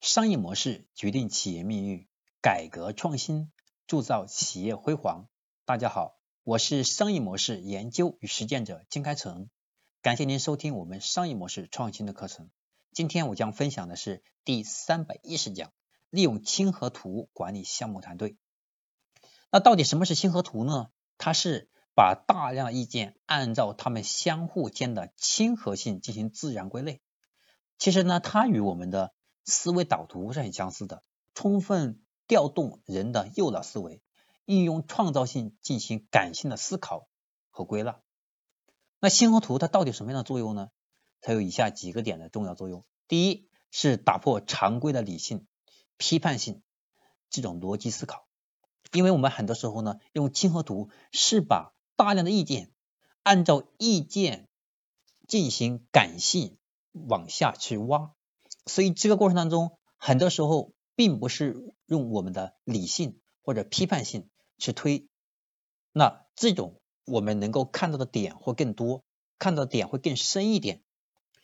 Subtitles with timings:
[0.00, 2.06] 商业模式决定企业命运，
[2.40, 3.50] 改革创新
[3.88, 5.28] 铸造企业辉煌。
[5.64, 9.50] 大家好，我是商业模式研究与实践者金开成，
[10.00, 12.48] 感谢您收听我们商业模式创新的课程。
[12.92, 15.72] 今天我将分享的是第三百一十讲，
[16.10, 18.36] 利用亲和图管理项目团队。
[19.50, 20.90] 那到底什么是亲和图呢？
[21.18, 27.02] 它是把大量意见按照它们相互间的亲和性进行自然归类。
[27.78, 29.12] 其实呢，它与我们的
[29.48, 31.02] 思维导图是很相似的，
[31.34, 34.02] 充分调动人的右脑思维，
[34.44, 37.08] 运用创造性进行感性的思考
[37.50, 38.00] 和归纳。
[39.00, 40.70] 那星河图它到底什么样的作用呢？
[41.20, 42.84] 它有以下几个点的重要作用。
[43.08, 45.46] 第一是打破常规的理性、
[45.96, 46.62] 批判性
[47.30, 48.26] 这种逻辑思考，
[48.92, 52.70] 因为我们很多时候呢，用亲和图是把大量的意见
[53.22, 54.46] 按照意见
[55.26, 56.58] 进行感性
[56.92, 58.12] 往下去挖。
[58.68, 65.08] 所以这个过程当中，很多时候并不是用我们的理性或者批判性去推，
[65.92, 69.02] 那这种我们能够看到的点会更多，
[69.38, 70.82] 看到的点会更深一点。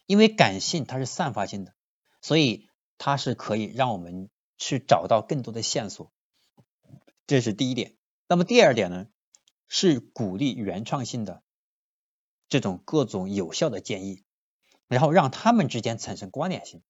[0.06, 1.74] 因为感性它是散发性的，
[2.20, 4.28] 所以它是可以让我们
[4.58, 6.12] 去找到更多的线索，
[7.26, 7.96] 这是第一点。
[8.28, 9.06] 那么第二点呢，
[9.66, 11.42] 是鼓励原创性的
[12.50, 14.24] 这种各种有效的建议，
[14.88, 16.82] 然后让他们之间产生关联性。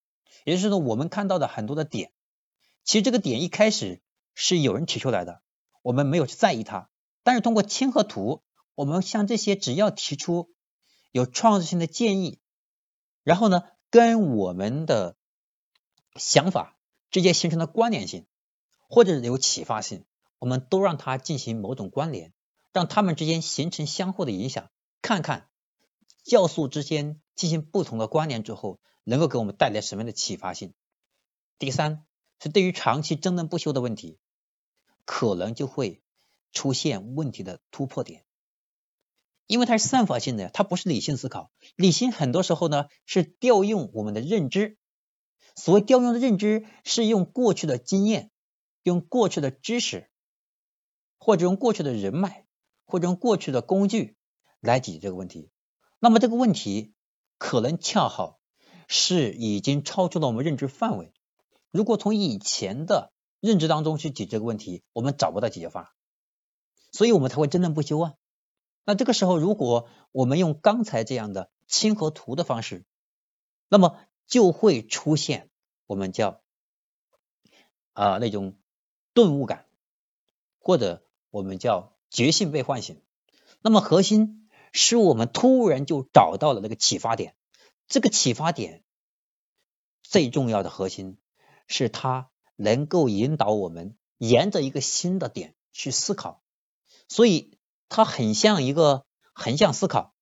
[0.44, 2.12] 也就是说，我们看到的很多的点，
[2.84, 4.02] 其实这个点一开始
[4.34, 5.42] 是有人提出来的，
[5.82, 6.90] 我们没有去在意它。
[7.22, 8.42] 但是通过亲和图，
[8.74, 10.50] 我们像这些只要提出
[11.12, 12.38] 有创造性的建议，
[13.22, 15.16] 然后呢，跟我们的
[16.16, 16.76] 想法
[17.10, 18.26] 之间形成了关联性，
[18.88, 20.04] 或者有启发性，
[20.38, 22.34] 我们都让它进行某种关联，
[22.72, 24.68] 让他们之间形成相互的影响，
[25.00, 25.48] 看看
[26.24, 28.80] 酵素之间进行不同的关联之后。
[29.06, 30.72] 能够给我们带来什么样的启发性？
[31.58, 32.06] 第三
[32.40, 34.18] 是对于长期争论不休的问题，
[35.04, 36.02] 可能就会
[36.52, 38.24] 出现问题的突破点，
[39.46, 41.52] 因为它是散发性的，它不是理性思考。
[41.76, 44.78] 理性很多时候呢是调用我们的认知，
[45.54, 48.30] 所谓调用的认知是用过去的经验、
[48.82, 50.08] 用过去的知识，
[51.18, 52.46] 或者用过去的人脉，
[52.86, 54.16] 或者用过去的工具
[54.60, 55.50] 来解决这个问题。
[56.04, 56.92] 那么这个问题
[57.38, 58.38] 可能恰好。
[58.86, 61.14] 是已经超出了我们认知范围。
[61.70, 65.90] 如果从以前的认知当中去解这个问题，我们找不到解决方案，
[66.92, 68.12] 所以我们才会争论不休啊。
[68.84, 72.84] 那这个时候，如果我们用刚才这样的亲和图的方式，
[73.70, 75.48] 那么就会出现
[75.86, 76.42] 我们叫
[77.94, 78.58] 啊那种
[79.14, 79.64] 顿悟感，
[80.58, 83.00] 或者我们叫觉性被唤醒。
[83.62, 84.43] 那么核心
[84.74, 87.34] 是我们突然就找到了那个启发点。
[87.86, 88.82] 这个启发点
[90.02, 91.16] 最重要的核心
[91.68, 96.42] 是它能够引导我们沿着一个新的点去思考，
[97.08, 97.58] 所以
[97.88, 100.14] 它很像一个横向思考。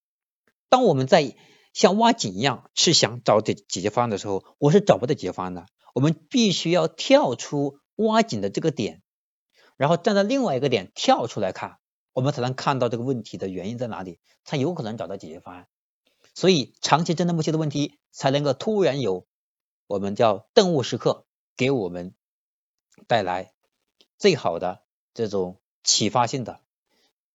[0.69, 1.37] 当我们在
[1.73, 5.67] 像挖井一样去想找解解决方案的时候，我是找不到解决方案的。
[5.95, 9.03] 我们必须要跳出挖井的这个点，
[9.77, 11.79] 然后站在另外一个点跳出来看，
[12.13, 15.69] 我们才能看到这个问题的原因在哪里，才有可能找到解决方案。
[16.35, 19.27] 所以，长期争论不休的问题才能够突然有
[19.87, 22.15] 我们叫顿悟时刻，给我们
[23.07, 23.53] 带来
[24.19, 26.61] 最好的这种启发性的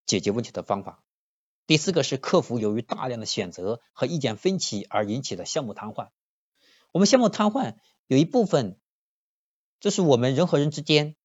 [0.05, 1.03] 解决问题的方法。
[1.67, 6.09] 第四个是克服由于大量的选择和意见分歧而引起的项目瘫痪。
[6.91, 7.75] 我们项目瘫痪
[8.07, 8.79] 有一部分，
[9.79, 11.15] 就是我们人和人之间，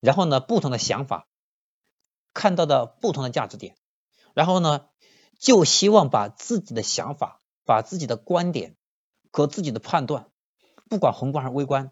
[0.00, 1.28] 然后呢不同的想法，
[2.34, 3.76] 看到的不同的价值点，
[4.34, 4.86] 然后呢。
[5.36, 8.76] 就希望把自己的想法、把自己的观点
[9.32, 10.28] 和自己的判断，
[10.88, 11.90] 不管宏观还是微观，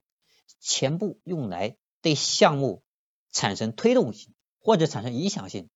[0.60, 2.84] 全部用来对项目
[3.32, 5.68] 产生推动性或者产生影响性，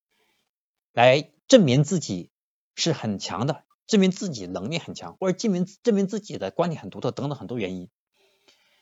[0.92, 2.30] 来证明自己
[2.76, 7.90] 是很强的，证明自己能力很强，或者证明证明自己的观点很独特等等很多原因。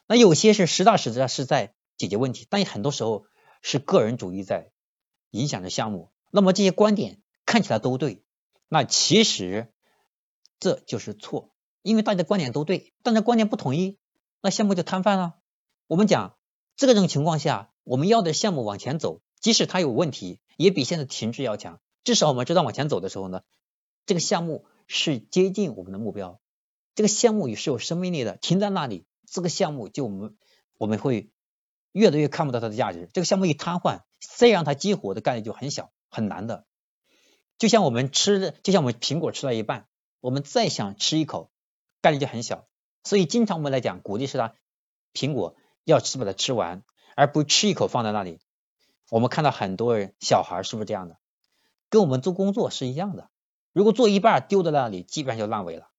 [0.06, 3.25] 那有些是实打实的是在解决问题，但很多时候
[3.62, 4.70] 是个人主义在
[5.35, 6.11] 影响着项目。
[6.31, 8.23] 那么这些观点看起来都对。
[8.69, 9.73] 那其实
[10.59, 11.51] 这就是错，
[11.83, 13.99] 因为大家观点都对，但是观点不统一，
[14.41, 15.35] 那项目就瘫痪了。
[15.87, 16.37] 我们讲
[16.77, 21.81] 这种情况下，我们要的项目往前走，即使它有问题，也比现在停滞要强。
[22.05, 23.43] 至少我们知道往前走的时候呢，
[24.07, 26.41] 这个项目是接近我们的目标，
[26.95, 28.37] 这个项目也是有生命力的。
[28.37, 30.37] 停在那里，这个项目就我们
[30.79, 31.31] 我们会
[31.93, 33.09] 越来越看不到它的价值。
[33.13, 36.67] 这个项目一瘫痪，再让它激活的概率就很小，很难的。
[37.59, 39.87] 就像我们吃，就像我们苹果吃到一半，
[40.21, 41.50] 我们再想吃一口，
[42.00, 42.67] 概率就很小。
[43.05, 44.55] 所以经常我们来讲，鼓励是它
[45.12, 46.82] 苹果要吃把它吃完，
[47.17, 48.41] 而不吃一口放在那里。
[49.11, 51.19] 我们看到很多人小孩是不是这样的？
[51.91, 53.31] 跟我们做工作是一样的，
[53.73, 55.91] 如果做一半丢在那里，基本上就烂尾了，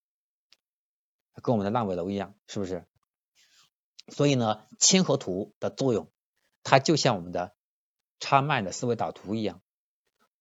[1.42, 2.86] 跟我们的烂尾楼一样，是不是？
[4.10, 6.12] 所以呢，千和图的作用，
[6.64, 7.55] 它就像我们的
[8.26, 9.62] 插卖的思维导图一样，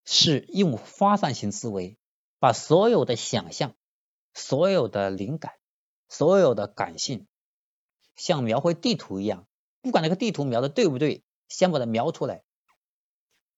[0.07, 1.99] 是用发散型思维，
[2.39, 3.75] 把所有的想象、
[4.33, 5.53] 所有的灵感、
[6.09, 7.27] 所有的感性，
[8.17, 9.47] 像描绘地图一样，
[9.83, 12.43] 不管那个地图描的对不对，先把它描出来，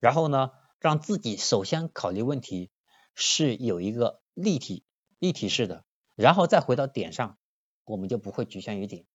[0.01, 0.51] 然后呢，
[0.81, 2.69] 让自己首先考虑问题
[3.15, 4.83] 是有一个立体、
[5.19, 5.85] 立体式的，
[6.15, 7.37] 然后再回到点上，
[7.85, 9.05] 我们就不会局限于点。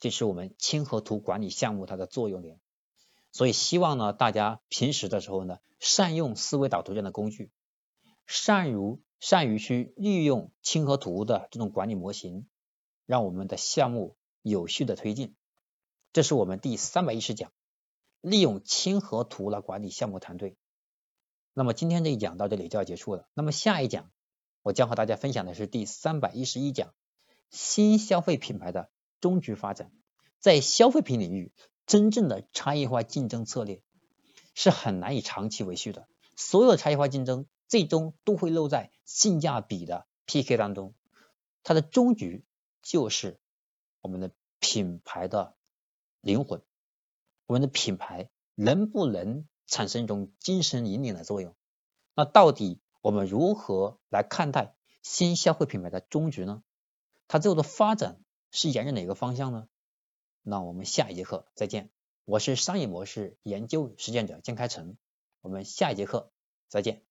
[0.00, 2.60] 这是我们清河图管理项目它的作用点，
[3.36, 7.50] 所以希望呢大家平时的时候呢善用思维导图这样的工具，
[8.26, 12.48] 善于善于去利用亲和图的这种管理模型，
[13.04, 15.34] 让我们的项目有序的推进。
[16.14, 17.52] 这是我们第三百一十讲，
[18.22, 20.56] 利用亲和图来管理项目团队。
[21.52, 23.28] 那么今天这一讲到这里就要结束了。
[23.34, 24.10] 那么下一讲
[24.62, 26.94] 我将和大家分享的是第三百一十一讲，
[27.50, 28.88] 新消费品牌的。
[29.18, 29.90] 终局发展，
[30.40, 31.50] 在消费品领域，
[31.86, 33.80] 真正的差异化竞争策略
[34.54, 36.08] 是很难以长期维续的。
[36.36, 40.94] 所有的差异化竞争最终都会落在性价比的 PK 当中。
[41.62, 42.44] 它的终局
[42.82, 43.40] 就是
[44.00, 45.56] 我们的品牌的
[46.20, 46.62] 灵魂，
[47.46, 51.54] 我们的品牌能不能产生一种精神引领的作用？
[52.14, 56.62] 那到底我们如何来看待新消费品牌的终局呢？
[57.28, 58.20] 它最后的发展？
[58.52, 59.68] 是沿着哪个方向呢？
[60.48, 61.90] 那我们下一节课再见。
[62.24, 64.96] 我是商业模式研究实践者江开成，
[65.40, 66.30] 我们下一节课
[66.68, 67.05] 再见。